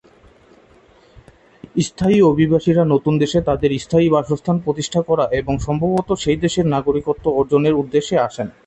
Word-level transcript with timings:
স্থায়ী 1.79 2.19
অভিবাসীরা 2.31 2.83
নতুন 2.85 3.13
দেশে 3.17 3.39
তাদের 3.41 3.71
স্থায়ী 3.79 4.07
বাসস্থান 4.09 4.57
প্রতিষ্ঠা 4.59 5.01
করা 5.01 5.25
এবং 5.31 5.53
সম্ভবত 5.57 6.09
সেই 6.23 6.37
দেশের 6.37 6.65
নাগরিকত্ব 6.65 7.25
অর্জনের 7.39 7.77
উদ্দেশ্যে 7.81 8.15
আসেন। 8.19 8.47